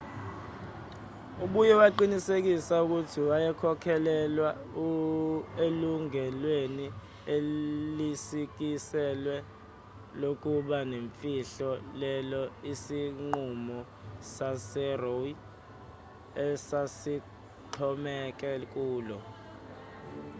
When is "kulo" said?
18.73-19.17